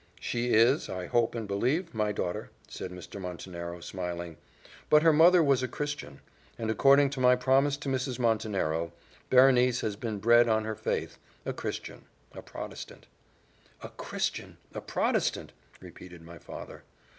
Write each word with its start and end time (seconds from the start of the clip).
"She 0.19 0.51
is, 0.53 0.89
I 0.89 1.05
hope 1.05 1.35
and 1.35 1.47
believe, 1.47 1.93
my 1.93 2.11
daughter," 2.11 2.49
said 2.67 2.89
Mr. 2.89 3.21
Montenero 3.21 3.81
smiling; 3.81 4.37
"but 4.89 5.03
her 5.03 5.13
mother 5.13 5.43
was 5.43 5.61
a 5.61 5.67
Christian; 5.67 6.21
and 6.57 6.71
according 6.71 7.11
to 7.11 7.19
my 7.19 7.35
promise 7.35 7.77
to 7.77 7.87
Mrs. 7.87 8.17
Montenero, 8.17 8.93
Berenice 9.29 9.81
has 9.81 9.95
been 9.95 10.17
bred 10.17 10.47
in 10.47 10.63
her 10.63 10.73
faith 10.75 11.19
a 11.45 11.53
Christian 11.53 12.05
a 12.33 12.41
Protestant." 12.41 13.05
"A 13.83 13.89
Christian! 13.89 14.57
a 14.73 14.81
Protestant!" 14.81 15.51
repeated 15.81 16.23
my 16.23 16.39
father. 16.39 16.81